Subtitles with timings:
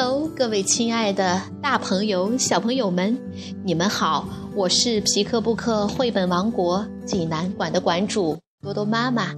[0.00, 3.18] Hello，各位亲爱的大朋友、小朋友们，
[3.64, 4.28] 你们好！
[4.54, 9.34] 我是皮克布克绘本王国济南馆的馆主多多妈妈。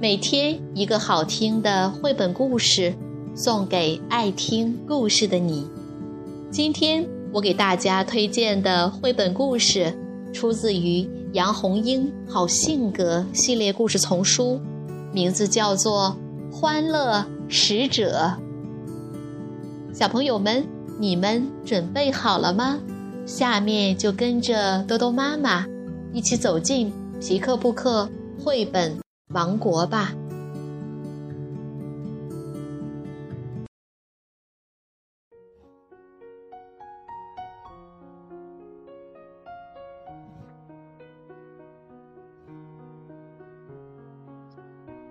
[0.00, 2.92] 每天一个好听的绘本故事，
[3.36, 5.70] 送给爱听故事的你。
[6.50, 9.96] 今天我给大家推荐的绘本故事，
[10.32, 14.60] 出自于杨红樱《好性格》系列故事丛书，
[15.12, 16.16] 名字叫做
[16.52, 18.32] 《欢乐使者》。
[19.98, 20.68] 小朋友们，
[21.00, 22.78] 你们准备好了吗？
[23.24, 25.64] 下面就跟着兜兜妈妈
[26.12, 28.06] 一起走进皮克布克
[28.38, 28.98] 绘本
[29.32, 30.12] 王国吧。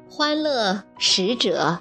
[0.08, 1.80] 欢乐使者，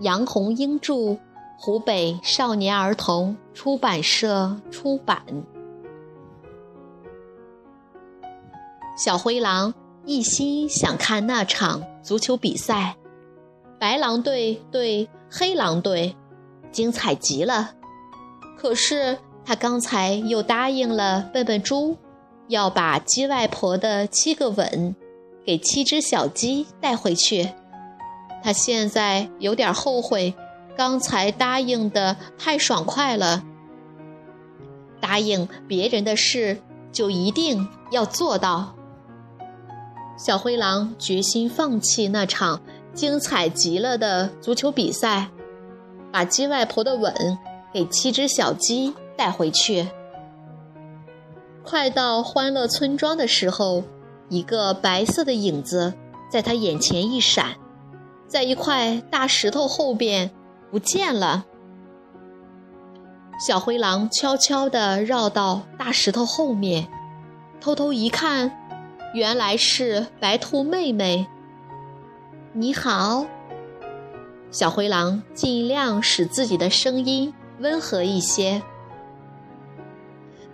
[0.00, 1.18] 杨红樱著。
[1.58, 5.22] 湖北少年儿童出版社出版。
[8.96, 12.96] 小灰狼一心想看那场足球比赛，
[13.78, 16.14] 白狼队对黑狼队，
[16.70, 17.72] 精彩极了。
[18.58, 21.96] 可是他刚才又答应了笨笨猪，
[22.48, 24.94] 要把鸡外婆的七个吻
[25.44, 27.50] 给七只小鸡带回去。
[28.42, 30.34] 他现在有点后悔。
[30.76, 33.42] 刚才答应的太爽快了，
[35.00, 36.60] 答应别人的事
[36.92, 38.74] 就一定要做到。
[40.18, 42.60] 小灰狼决心放弃那场
[42.94, 45.28] 精彩极了的足球比赛，
[46.12, 47.38] 把鸡外婆的吻
[47.72, 49.88] 给七只小鸡带回去。
[51.62, 53.82] 快到欢乐村庄的时候，
[54.28, 55.94] 一个白色的影子
[56.30, 57.56] 在他眼前一闪，
[58.28, 60.30] 在一块大石头后边。
[60.70, 61.46] 不见了。
[63.38, 66.88] 小灰狼悄悄地绕到大石头后面，
[67.60, 68.50] 偷偷一看，
[69.12, 71.26] 原来是白兔妹妹。
[72.54, 73.26] 你好，
[74.50, 78.62] 小灰狼尽量使自己的声音温和一些。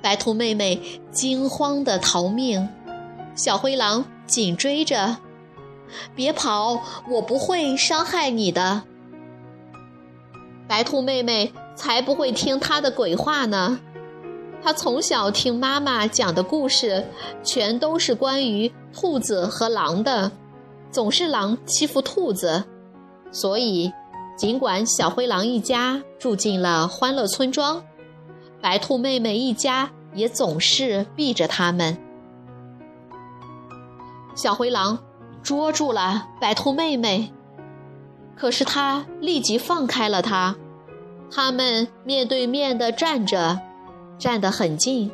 [0.00, 2.68] 白兔妹妹惊慌地逃命，
[3.36, 5.18] 小灰狼紧追着，
[6.16, 8.82] 别跑，我不会伤害你的。
[10.72, 13.78] 白兔妹妹才不会听他的鬼话呢。
[14.62, 17.06] 她从小听妈妈讲的故事，
[17.42, 20.32] 全都是关于兔子和狼的，
[20.90, 22.64] 总是狼欺负兔子。
[23.30, 23.92] 所以，
[24.34, 27.84] 尽管小灰狼一家住进了欢乐村庄，
[28.62, 31.98] 白兔妹妹一家也总是避着他们。
[34.34, 34.98] 小灰狼
[35.42, 37.30] 捉住了白兔妹妹。
[38.34, 40.56] 可是他立即放开了他，
[41.34, 43.58] 他们面对面的站着，
[44.18, 45.10] 站得很近。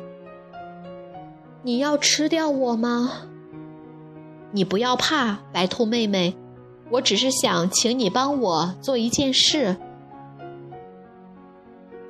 [1.63, 3.11] 你要吃掉我吗？
[4.51, 6.35] 你不要怕，白兔妹妹，
[6.91, 9.77] 我只是想请你帮我做一件事。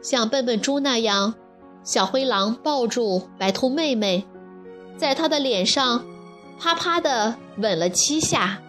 [0.02, 1.36] 像笨笨猪那样，
[1.84, 4.26] 小灰狼抱住白兔妹妹，
[4.98, 6.04] 在她的脸上
[6.58, 8.60] 啪啪的吻了七下。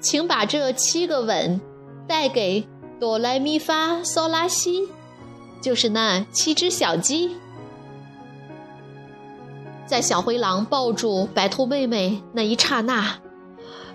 [0.00, 1.60] 请把这七个吻
[2.06, 2.66] 带给
[3.00, 4.88] 哆来咪发嗦拉西，
[5.60, 7.36] 就是那七只小鸡。
[9.86, 13.18] 在小灰狼抱住白兔妹妹那一刹那，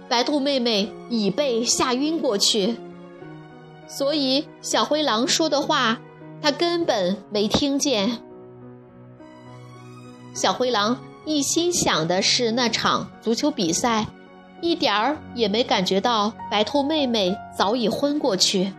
[0.08, 2.78] 白兔妹妹已被吓晕过去，
[3.88, 6.00] 所以小灰狼说的话，
[6.42, 8.19] 他根本没听见。
[10.34, 14.08] 小灰狼一心想的是那场足球比赛。
[14.62, 18.72] 一点儿也没感觉到白兔妹妹早已昏过去，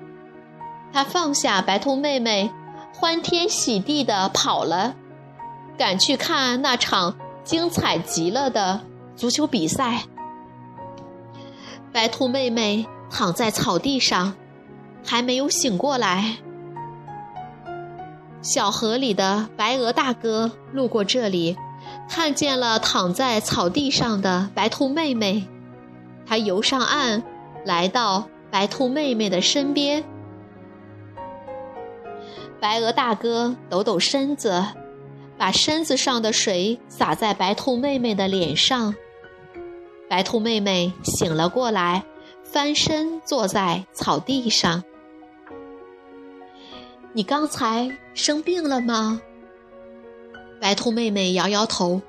[0.94, 2.53] 他放下白兔妹妹，
[2.94, 4.94] 欢天喜地地跑了，
[5.77, 8.81] 赶去看那场精彩极了的
[9.16, 10.04] 足球比赛。
[11.92, 14.34] 白兔妹妹躺在草地上，
[15.04, 16.36] 还没有醒过来。
[18.41, 21.57] 小河里的白鹅大哥路过这里，
[22.09, 25.48] 看见了躺在草地上的白兔妹妹。
[26.24, 27.24] 他游上岸，
[27.65, 30.04] 来到白兔妹妹的身边。
[32.60, 34.65] 白鹅大哥抖抖身子，
[35.36, 38.95] 把身子上的水洒在白兔妹妹的脸上。
[40.09, 42.04] 白兔妹妹醒了过来，
[42.42, 44.83] 翻身坐在草地上。
[47.12, 49.21] 你刚才生病了吗？
[50.60, 52.00] 白兔妹妹摇摇头。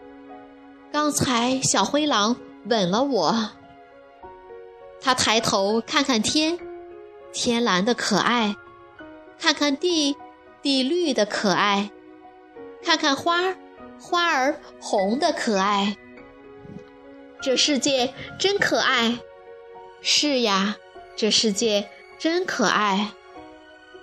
[0.92, 3.50] 刚才小灰狼吻了我。
[5.02, 6.58] 他抬头看看天，
[7.34, 8.56] 天蓝的可爱，
[9.38, 10.16] 看看地，
[10.66, 11.92] 地绿的可爱；
[12.82, 13.56] 看看花儿，
[14.02, 15.96] 花儿红的可爱。
[17.40, 19.20] 这世界真可爱。
[20.02, 20.78] 是呀，
[21.16, 23.12] 这世界真可爱。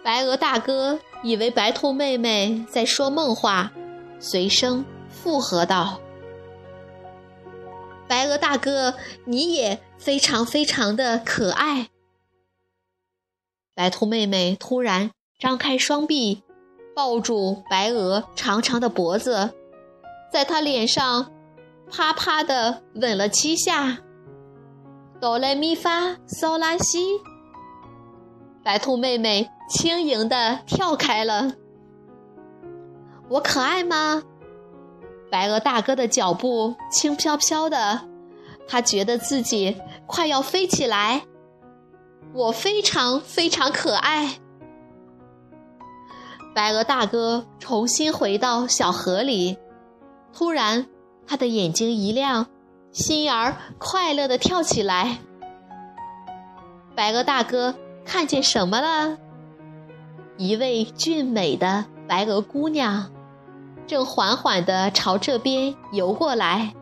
[0.05, 3.73] 白鹅大哥以为白兔妹妹在说梦话，
[4.21, 6.01] 随声附和道
[8.07, 8.95] ：“白鹅大哥，
[9.25, 11.89] 你也非常非常的可爱。”
[13.75, 15.11] 白兔妹妹突然
[15.41, 16.45] 张开双臂，
[16.95, 19.51] 抱住白鹅长长的脖子，
[20.33, 21.31] 在它脸上
[21.91, 23.99] 啪啪的吻了七下。
[25.21, 27.21] 哆来咪发嗦拉西，
[28.65, 31.53] 白兔妹妹轻盈地跳开了。
[33.29, 34.23] 我可爱吗？
[35.31, 38.01] 白鹅大哥的脚步轻飘飘的，
[38.69, 41.23] 他觉得自己快要飞起来。
[42.35, 44.42] 我非常非常可爱。
[46.55, 49.57] 白鹅大哥重新回到小河里，
[50.33, 50.87] 突然，
[51.27, 52.47] 他的眼睛一亮，
[52.93, 55.19] 心儿快乐的跳起来。
[56.95, 59.19] 白鹅大哥看见什么了？
[60.37, 63.11] 一位俊美的白鹅姑娘，
[63.87, 66.75] 正缓缓地朝这边游过来。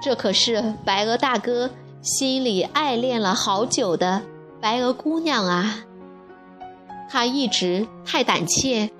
[0.00, 1.70] 这可是白鹅大哥。
[2.02, 4.22] 心里爱恋了好久的
[4.60, 5.80] 白鹅姑娘啊，
[7.08, 8.90] 他一直太胆怯，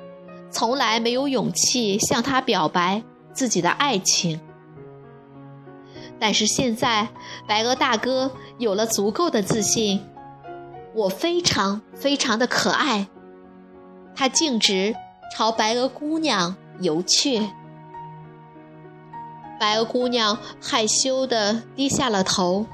[0.50, 4.40] 从来没有勇气向她表白自己的爱情。
[6.18, 7.08] 但是现在，
[7.46, 10.00] 白鹅大哥有了足够的自信，
[10.94, 13.06] 我非常非常的可爱。
[14.14, 14.96] 他径直
[15.34, 17.50] 朝白鹅姑娘游去，
[19.60, 22.66] 白鹅姑娘害羞地低下了头。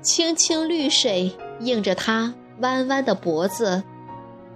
[0.00, 3.84] 清清绿水映着她弯弯的脖子，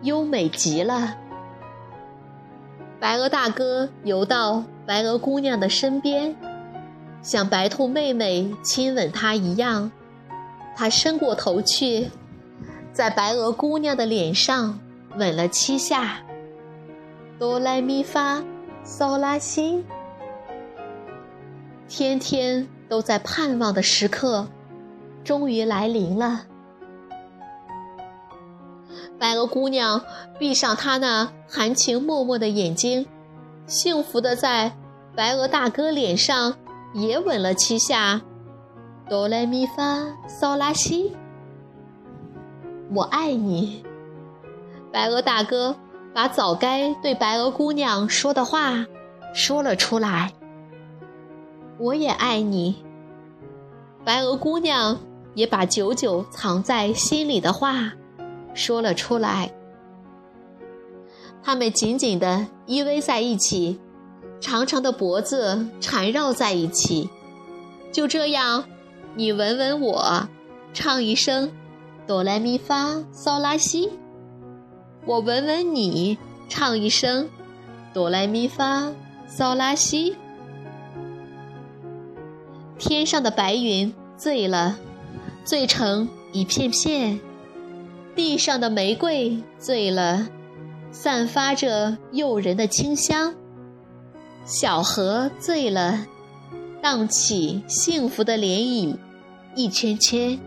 [0.06, 1.16] 优美极了。
[3.00, 6.34] 白鹅大哥游到白鹅姑娘的身边，
[7.22, 9.90] 像白兔妹妹亲吻她一样，
[10.76, 12.08] 他伸过头去，
[12.92, 14.78] 在白鹅姑娘的脸上
[15.16, 16.18] 吻了七下。
[17.38, 18.42] 哆来咪发
[18.84, 19.84] 嗦拉西，
[21.88, 24.46] 天天都在盼望的时刻。
[25.24, 26.46] 终于来临了。
[29.18, 30.02] 白鹅姑娘
[30.38, 33.06] 闭上她那含情脉脉的眼睛，
[33.66, 34.76] 幸福的在
[35.14, 36.54] 白鹅大哥脸上
[36.94, 38.20] 也吻了七下。
[39.08, 41.16] 哆来咪发嗦拉西，
[42.94, 43.82] 我爱你。
[44.92, 45.76] 白鹅大哥
[46.12, 48.86] 把早该对白鹅姑娘说的话
[49.32, 50.32] 说了出来。
[51.78, 52.84] 我也爱你，
[54.04, 54.98] 白鹅姑娘。
[55.34, 57.92] 也把久久藏在心里的话
[58.56, 59.52] 说了出来。
[61.44, 63.78] 他们紧紧地依偎在一起，
[64.40, 67.08] 长长的脖子缠绕在一起。
[67.92, 68.64] 就这样，
[69.14, 70.28] 你吻吻我，
[70.72, 71.52] 唱一声
[72.04, 73.90] 哆来咪发嗦拉西；
[75.04, 76.18] 我吻吻你，
[76.48, 77.28] 唱一声
[77.94, 78.92] 哆来咪发
[79.30, 80.16] 嗦拉西。
[82.78, 84.78] 天上的白云醉了。
[85.44, 87.20] 醉成一片片，
[88.16, 90.26] 地上的玫瑰醉了，
[90.90, 93.34] 散发着诱人的清香。
[94.46, 96.06] 小河醉了，
[96.82, 98.96] 荡起幸福的涟漪，
[99.54, 100.40] 一圈圈。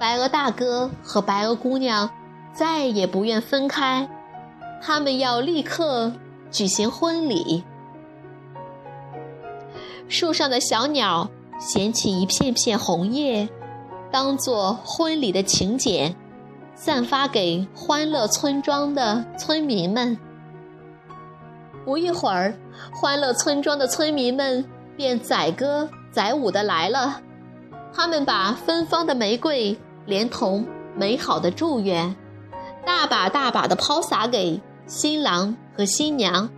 [0.00, 2.10] 白鹅大哥和白鹅姑娘
[2.52, 4.08] 再也不愿分开，
[4.82, 6.12] 他们要立刻
[6.50, 7.62] 举行婚礼。
[10.08, 11.30] 树上的小鸟。
[11.60, 13.48] 衔起一片片红叶，
[14.10, 16.14] 当做婚礼的请柬，
[16.74, 20.18] 散发给欢乐村庄的村民们。
[21.84, 22.54] 不一会儿，
[22.92, 24.64] 欢乐村庄的村民们
[24.96, 27.20] 便载歌载舞的来了。
[27.92, 32.14] 他们把芬芳的玫瑰，连同美好的祝愿，
[32.84, 36.48] 大把大把的抛洒给新郎和新娘，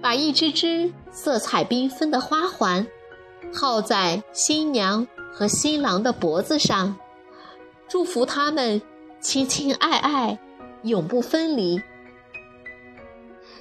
[0.00, 2.86] 把一只只色彩缤纷的花环。
[3.52, 6.96] 套在新娘和新郎的脖子上，
[7.88, 8.80] 祝福他们
[9.20, 10.38] 亲亲爱爱，
[10.82, 11.80] 永不分离。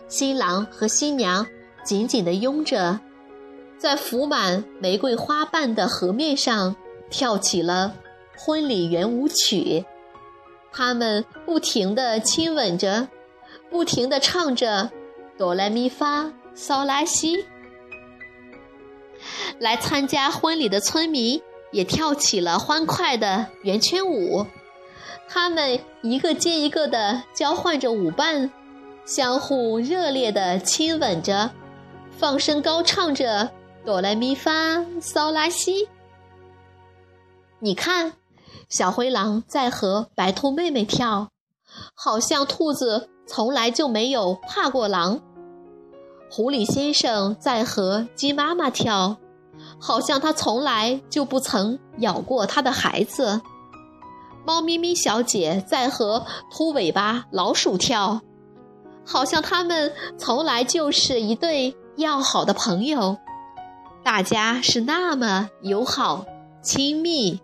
[0.07, 1.45] 新郎和新娘
[1.83, 2.99] 紧紧地拥着，
[3.77, 6.75] 在浮满玫瑰花瓣的河面上
[7.09, 7.95] 跳起了
[8.37, 9.85] 婚礼圆舞曲。
[10.71, 13.07] 他们不停地亲吻着，
[13.69, 14.91] 不停地唱着
[15.37, 17.45] 哆来咪发嗦拉西。
[19.59, 24.45] 来参加婚礼的村民也跳起了欢快的圆圈舞，
[25.27, 28.51] 他们一个接一个的交换着舞伴，
[29.05, 31.51] 相互热烈的亲吻着，
[32.11, 33.51] 放声高唱着
[33.85, 35.87] 哆来咪发嗦拉西。
[37.59, 38.13] 你看，
[38.67, 41.29] 小灰狼在和白兔妹妹跳，
[41.93, 45.19] 好像兔子从来就没有怕过狼；
[46.31, 49.17] 狐狸先生在和鸡妈妈跳。
[49.79, 53.41] 好像它从来就不曾咬过他的孩子。
[54.45, 58.21] 猫咪咪小姐在和秃尾巴老鼠跳，
[59.05, 63.17] 好像他们从来就是一对要好的朋友。
[64.03, 66.25] 大家是那么友好
[66.63, 67.39] 亲密。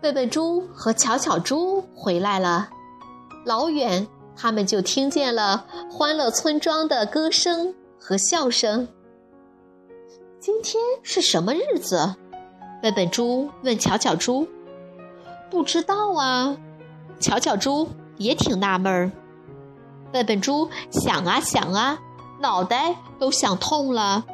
[0.00, 2.68] 笨笨猪和巧巧猪回来了，
[3.46, 8.88] 老远他们就听见了欢乐村庄的歌声和笑声。
[10.44, 12.16] 今天是什么日子？
[12.82, 14.48] 笨笨猪问巧巧猪。
[15.48, 16.56] 不知道啊，
[17.20, 19.12] 巧巧猪也挺纳闷儿。
[20.10, 22.00] 笨笨猪想啊想啊，
[22.40, 24.24] 脑袋都想痛了，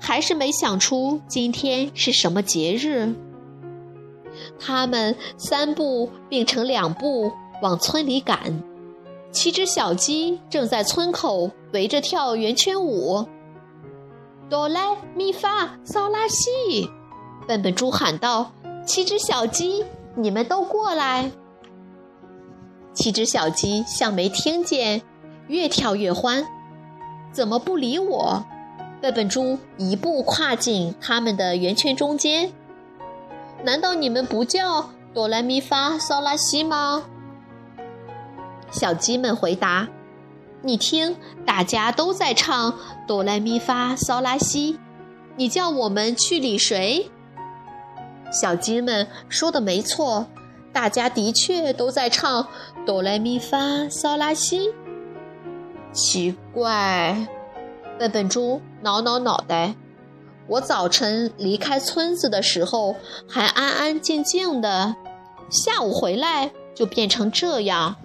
[0.00, 3.14] 还是没想出今天是什么节日。
[4.58, 7.30] 他们三步并成两步
[7.62, 8.64] 往村里赶，
[9.30, 13.28] 七只小鸡正在村口围着跳圆圈舞。
[14.52, 16.90] 哆来咪发嗦拉西，
[17.48, 18.52] 笨笨猪喊道
[18.84, 19.82] ：“七只小鸡，
[20.14, 21.32] 你们都过来！”
[22.92, 25.00] 七只小鸡像没听见，
[25.46, 26.46] 越跳越欢。
[27.32, 28.44] 怎么不理我？
[29.00, 32.52] 笨笨猪一步跨进他们的圆圈中间。
[33.64, 37.04] 难道你们不叫哆来咪发嗦拉西吗？
[38.70, 39.88] 小鸡们回答。
[40.64, 42.72] 你听，大家都在唱
[43.06, 44.78] 哆来咪发嗦拉西，
[45.36, 47.10] 你叫我们去理谁？
[48.30, 50.26] 小鸡们说的没错，
[50.72, 52.46] 大家的确都在唱
[52.86, 54.72] 哆来咪发嗦拉西。
[55.92, 57.26] 奇怪，
[57.98, 59.74] 笨笨猪挠挠脑袋，
[60.46, 62.94] 我早晨离开村子的时候
[63.28, 64.94] 还安安静静的，
[65.50, 67.96] 下午回来就变成这样，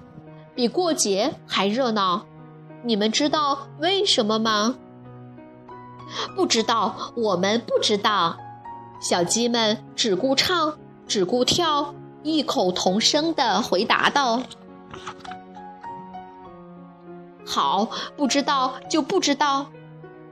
[0.55, 2.25] 比过节还热闹。
[2.83, 4.75] 你们知道为什么吗？
[6.35, 8.37] 不知道，我们不知道。
[8.99, 11.93] 小鸡们只顾唱，只顾跳，
[12.23, 14.41] 异口同声地回答道
[17.45, 19.67] ：“好，不知道就不知道。”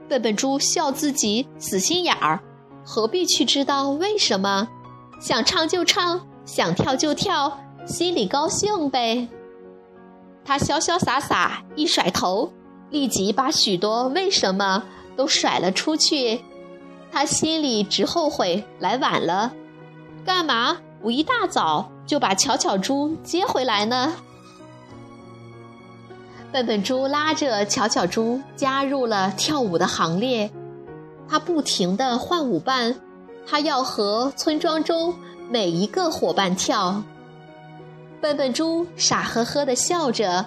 [0.08, 2.40] 笨笨猪笑自己死心眼儿，
[2.84, 4.68] 何必去知道为什么？
[5.20, 9.28] 想唱就唱，想跳就跳，心里高兴呗。
[10.46, 12.52] 他潇潇洒洒一甩头，
[12.90, 14.84] 立即把许多为什么
[15.16, 16.40] 都甩了出去。
[17.10, 19.52] 他心里直后悔来晚了，
[20.24, 24.14] 干嘛不一大早就把巧巧猪接回来呢？
[26.52, 30.50] 笨笨猪拉着巧巧猪加入了跳舞的行列，
[31.28, 32.94] 他不停地换舞伴，
[33.46, 35.14] 他要和村庄中
[35.50, 37.02] 每一个伙伴跳。
[38.26, 40.44] 笨笨猪傻呵呵地笑着，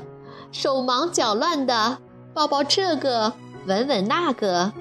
[0.51, 1.97] 手忙脚乱地
[2.33, 3.31] 抱抱这个，
[3.67, 4.73] 吻吻那个。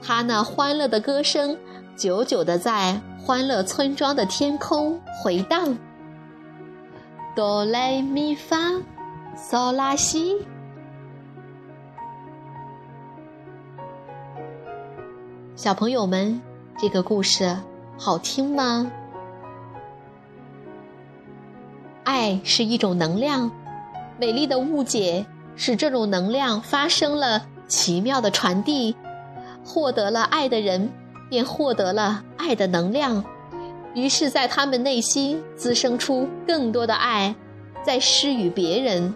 [0.00, 1.54] 他那欢乐的歌声，
[1.94, 5.76] 久久地在欢乐村庄的天空回荡。
[7.36, 8.56] 哆来咪发
[9.36, 10.38] 嗦拉西，
[15.54, 16.40] 小朋友们，
[16.78, 17.54] 这个故事
[17.98, 18.90] 好听吗？
[22.20, 23.50] 爱是一种能量，
[24.18, 25.24] 美丽的误解
[25.56, 28.94] 使这种能量发生了奇妙的传递。
[29.64, 30.90] 获得了爱的人，
[31.30, 33.24] 便获得了爱的能量，
[33.94, 37.34] 于是，在他们内心滋生出更多的爱，
[37.82, 39.14] 在施与别人。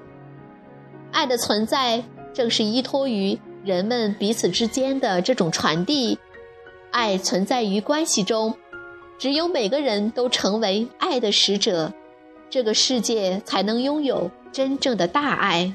[1.12, 6.18] 爱的存在正是依托于人们彼此之间的这种传递。
[6.90, 8.54] 爱存在于关系中，
[9.18, 11.92] 只有每个人都成为爱的使者。
[12.54, 15.74] 这个世界才能拥有真正的大爱。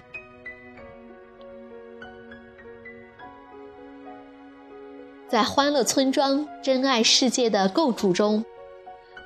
[5.28, 8.46] 在欢乐村庄、真爱世界的构筑中，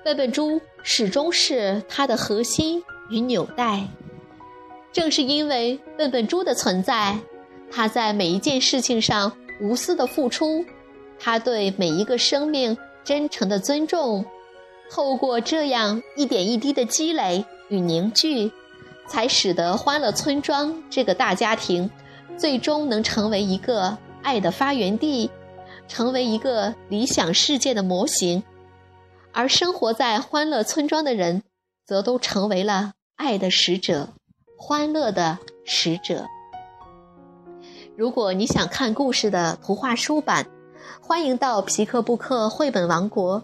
[0.04, 3.88] 笨笨猪始终是它的核心与纽带。
[4.92, 7.20] 正是因为笨笨猪的存在，
[7.70, 9.32] 它在每一件事情上
[9.62, 10.66] 无私的付出，
[11.20, 14.26] 它对每一个生命真诚的尊重。
[14.90, 18.52] 透过这样一点一滴的积累与凝聚，
[19.08, 21.90] 才使得欢乐村庄这个大家庭，
[22.38, 25.30] 最终能成为一个爱的发源地，
[25.88, 28.44] 成为一个理想世界的模型。
[29.32, 31.42] 而生活在欢乐村庄的人，
[31.86, 34.10] 则都成为了爱的使者，
[34.58, 36.28] 欢乐的使者。
[37.98, 40.48] 如果你想看故事的图画书版，
[41.02, 43.44] 欢迎到皮克布克绘本王国